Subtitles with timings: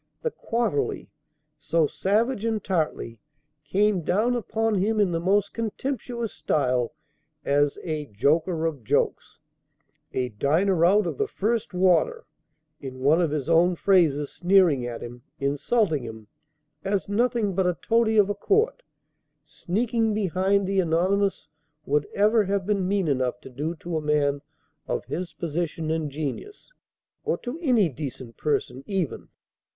[0.23, 1.11] The "Quarterly,"
[1.59, 3.19] "so savage and tartly,"
[3.63, 6.95] came down upon him in the most contemptuous style,
[7.45, 9.39] as "a joker of jokes,"
[10.11, 12.25] a "diner out of the first water"
[12.79, 16.25] in one of his own phrases; sneering at him, insulting him,
[16.83, 18.81] as nothing but a toady of a court,
[19.45, 21.47] sneaking behind the anonymous,
[21.85, 24.41] would ever have been mean enough to do to a man
[24.87, 26.71] of his position and genius,
[27.23, 29.29] or to any decent person even.